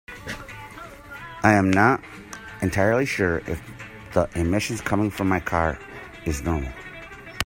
[1.43, 2.03] I'm not
[2.63, 3.61] entirely sure if
[4.15, 5.77] the emission coming from my car
[6.25, 6.73] is normal.